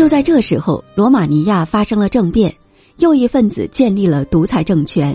[0.00, 2.50] 就在这时候，罗马尼亚发生了政变，
[3.00, 5.14] 右翼分子建立了独裁政权，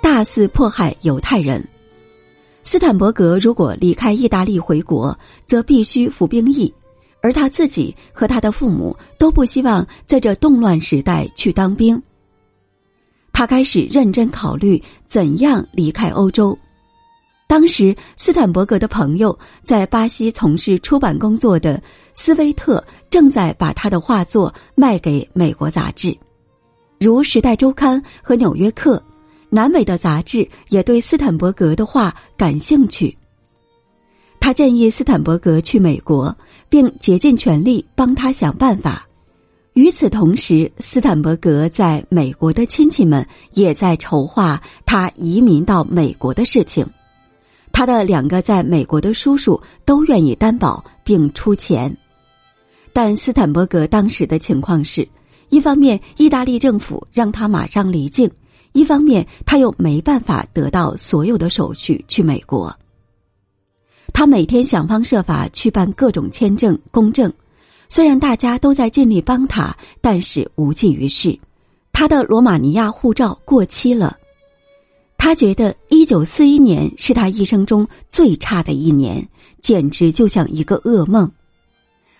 [0.00, 1.62] 大肆迫害犹太人。
[2.62, 5.14] 斯坦伯格如果离开意大利回国，
[5.44, 6.72] 则必须服兵役，
[7.20, 12.02] 而他自己和他的父母都不希望在这动乱时代去当兵。
[13.34, 16.58] 他开始认真考虑怎样离开欧洲。
[17.52, 21.78] 当时，斯坦伯格的朋友在巴西从事出版工作的
[22.14, 26.16] 斯威特正在把他的画作卖给美国杂志，
[26.98, 28.96] 如《时代周刊》和《纽约客》。
[29.50, 33.14] 南美的杂志也对斯坦伯格的画感兴趣。
[34.40, 36.34] 他建议斯坦伯格去美国，
[36.70, 39.06] 并竭尽全力帮他想办法。
[39.74, 46.88] 与此同时，斯坦伯格在美国的亲戚们也在筹划他移民到美国的事情。
[47.72, 51.96] 他的两个在美国的叔叔都愿意担保并出钱，
[52.92, 55.08] 但斯坦伯格当时的情况是：
[55.48, 58.30] 一方面，意大利政府让他马上离境。
[58.72, 62.74] 一方面，他又没办法得到所有的手续去美国。
[64.14, 67.32] 他每天想方设法去办各种签证、公证，
[67.88, 71.38] 虽然大家都在尽力帮他，但是无济于事。
[71.92, 74.16] 他的罗马尼亚护照过期了，
[75.24, 79.24] 他觉得一九四一年是他一生中最差的一年，
[79.60, 81.30] 简直就像一个噩梦。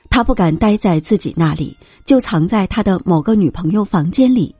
[0.08, 4.54] 他不敢待在自己那里，就藏在他的某个女朋友房间里。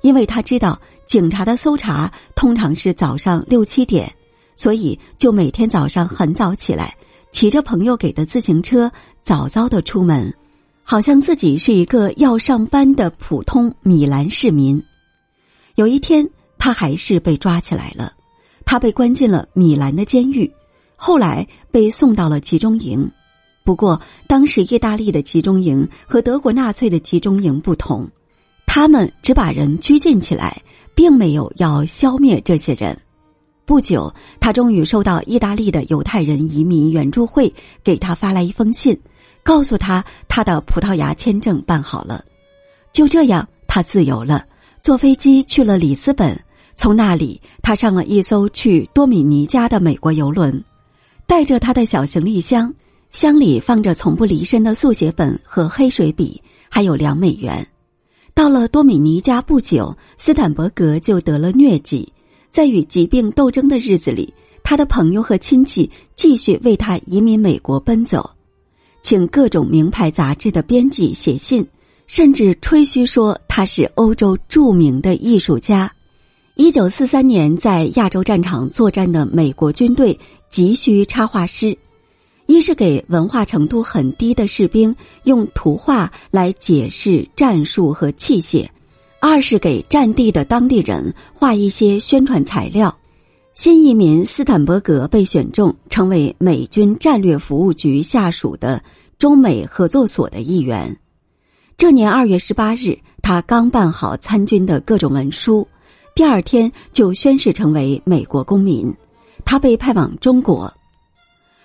[0.00, 4.10] 因为他知道警察的搜查通常是早上六七点，
[4.56, 6.96] 所以就每天早上很早起来，
[7.30, 10.34] 骑着朋友给的自行车，早早的出门，
[10.82, 14.82] 好像自己是一个要上班的普通米兰市民。
[15.74, 16.26] 有一天，
[16.64, 18.12] 他还是被抓起来了，
[18.64, 20.48] 他被关进了米兰的监狱，
[20.94, 23.10] 后来被送到了集中营。
[23.64, 28.08] 不过，当时意大利的集中营和德国纳粹的集中营不同。
[28.64, 30.62] 他们只把人拘禁起来，
[30.94, 32.96] 并没有要消灭这些人。
[33.64, 37.52] 不久，他终于收到意大利的犹太人移民援助会
[37.82, 38.96] 给他发来一封信，
[39.42, 42.24] 告诉他他的葡萄牙签证办好了。
[42.92, 44.46] 就这样，他自由了，
[44.80, 46.40] 坐飞机去了里斯本。
[46.74, 50.64] 从那里，他上了一艘去多米尼加的美国游轮，
[51.26, 52.74] 带着他的小行李箱，
[53.10, 57.66] 箱里放着从不离身的速写本和黑水笔，还有两美元。
[58.34, 62.12] 到了多米尼加不久，斯坦伯格就得了疟疾。
[62.50, 68.30] 在与疾病斗争的日子里，他的朋友和亲戚继续为他移民美国奔走，
[69.02, 71.66] 请各种名牌杂志的编辑写信，
[72.06, 75.90] 甚至吹嘘说他是欧洲著名的艺术家。
[76.54, 80.18] 一九四三年，在亚洲战场作战的美国军队
[80.50, 81.76] 急需插画师。
[82.46, 88.68] 一是给文化程度很低的士兵用图画来解释战术和器械，
[89.18, 92.94] 二是给战地的当地人画一些宣传材料。
[93.54, 98.82] 新移民斯坦伯格被选中成为美军战略服务局下属的
[99.18, 100.94] 中美合作所的一员。
[101.78, 105.66] 这年二月十八日，他刚办好参军的各种文书，
[106.14, 108.94] 第二天就宣誓成为美国公民。
[109.44, 110.72] 他被派往中国。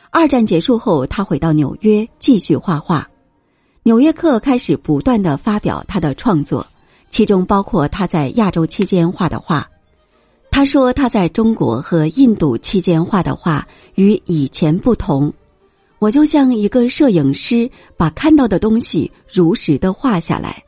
[0.09, 3.01] 二战结束后，他回到纽约继续画画，
[3.83, 6.65] 《纽约客》开始不断的发表他的创作，
[7.09, 9.69] 其中包括他在亚洲期间画的画。
[10.49, 15.31] 他说他在中国和印度期间画的画与以前不同。
[15.99, 20.63] 我就像一个摄影师，把看到的东西如实的画下来。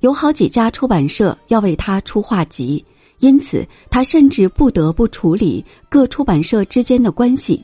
[0.00, 2.84] 有好几家出版社要为他出画集，
[3.18, 7.62] 因此他甚至不得不处理各出版社之间的关系。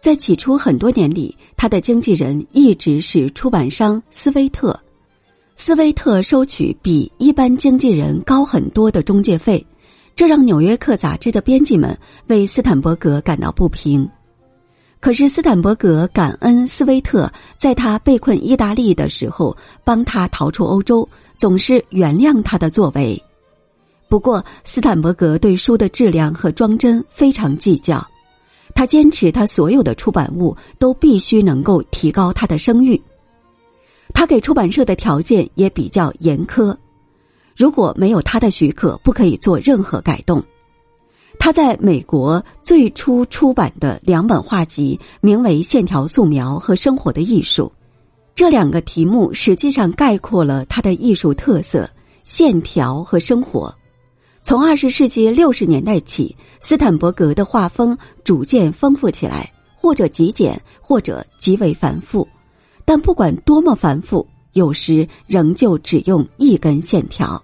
[0.00, 4.78] 在起初很多年里，他的经纪人一直是出版商斯威特。
[5.54, 9.64] 斯威特收取比一般经纪人高很多的中介费，
[10.16, 11.96] 这让《纽约客》杂志的编辑们
[12.26, 14.08] 为斯坦伯格感到不平。
[14.98, 21.08] 可是斯坦伯格感恩斯威特在他被困意大利的时候帮他逃出欧洲，
[21.42, 23.20] 总是原谅他的作为。
[24.08, 28.06] 不过，斯坦伯格对书的质量和装帧非常计较。
[28.76, 33.02] 他坚持，他所有的出版物都必须能够提高他的声誉。
[34.14, 36.76] 他给出版社的条件也比较严苛，
[37.56, 40.40] 如果没有他的许可，不可以做任何改动。
[41.40, 47.72] 他在美国最初出版的两本画集，名为《线条素描》和《生活的艺术》，
[48.34, 51.88] 这两个题目实际上概括了他的艺术特色：
[52.24, 53.72] 线条和生活。
[54.42, 62.26] 从二十世纪六十年代起，斯坦伯格的画风逐渐丰富起来，或者极简，或者极为繁复。
[62.84, 67.40] 但不管多么繁复，有时仍旧只用一根线条。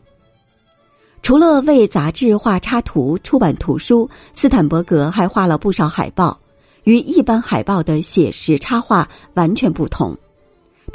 [1.23, 6.37] 除了为杂志画插图、出版图书，斯坦伯格还画了不少海报。
[6.85, 10.17] 与一般海报的写实插画完全不同，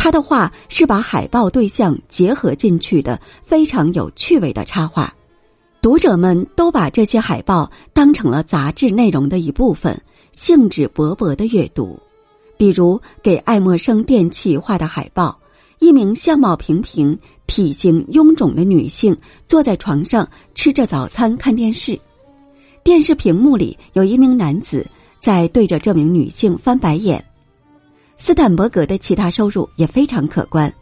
[0.04, 5.14] 他的画是把海报对象结合进去的，非常有趣味的插画。
[5.82, 9.98] 读者们都把这些海报当成了杂志内容的一部分，
[10.34, 11.98] 兴致勃勃的阅读。
[12.58, 15.40] 比如给爱默生电器画的海报，
[15.80, 17.18] 一名相貌平平、
[17.48, 19.16] 体型臃肿的女性
[19.46, 21.98] 坐在床上吃着早餐看电视，
[22.84, 24.86] 电视屏幕里有一名男子。
[25.22, 27.24] 在对着这名女性翻白眼，
[28.26, 30.74] 斯坦伯格的其他收入也非常可观。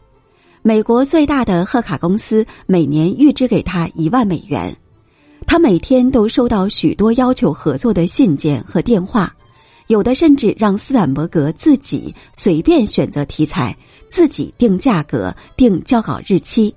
[0.61, 4.77] 美国最大的贺卡公司每年预支给他一万美元，
[5.47, 9.35] 他每天都收到许多要求合作的信件和电话，
[9.87, 13.75] 有的甚至让斯坦伯格自己随便选择题材，
[14.07, 16.71] 自己定价格、定交稿日期。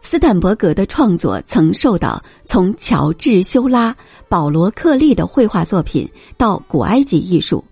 [0.00, 3.94] 斯坦伯格的创作曾受到从乔治·修拉、
[4.26, 7.62] 保罗·克利的绘画作品到古埃及艺术，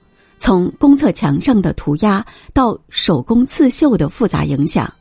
[0.41, 4.93] 从公厕墙上的涂鸦到手工刺绣的复杂影响，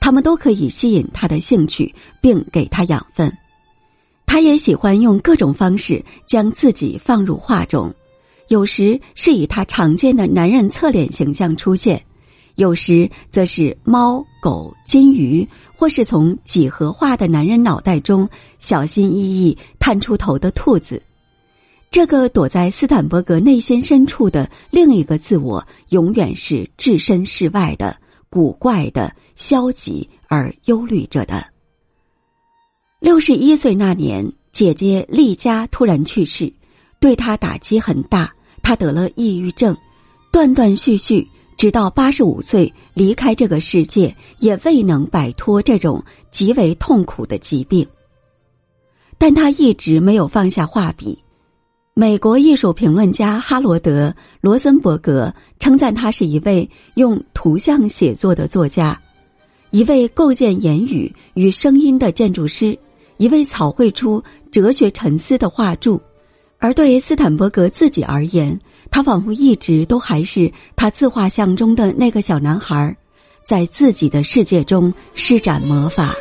[0.00, 1.92] 他们都可以吸引他的兴趣，
[2.22, 3.30] 并给他养分。
[4.24, 7.92] 他也喜欢用各种方式将自己放入画中，
[8.48, 12.02] 有时是以他常见的男人侧脸形象出现。
[12.54, 15.46] 有时则是猫、狗、金鱼，
[15.76, 18.28] 或是从几何化的男人脑袋中
[18.60, 21.02] 小心翼翼探出头的兔子。
[21.94, 27.96] 这个躲在斯坦伯格内心深处的另一个自我，永远是置身事外的、
[28.28, 31.46] 古怪的、消极而忧虑着的。
[32.98, 36.52] 六十一岁那年，姐姐丽佳突然去世，
[36.98, 38.34] 对他打击很大。
[38.60, 39.76] 他得了抑郁症，
[40.32, 41.24] 断断续续。
[41.56, 47.86] 直到八十五岁离开这个世界，也未能摆脱这种极为痛苦的疾病。
[49.16, 51.16] 但他一直没有放下画笔。
[51.96, 54.08] 美国艺术评论家哈罗德·
[54.40, 59.00] 罗森伯格称赞他是一位用图像写作的作家，
[59.70, 62.76] 一位构建言语与声音的建筑师，
[63.16, 64.20] 一位草绘出
[64.50, 66.02] 哲学沉思的画柱。
[66.58, 68.58] 而对于斯坦伯格自己而言，
[68.90, 72.96] 他仿佛一直都还是他自画像中的那个小男孩，
[73.44, 76.12] 在自己的世界中施展魔法。